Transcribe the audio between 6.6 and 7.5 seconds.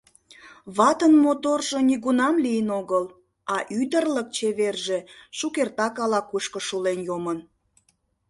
шулен йомын.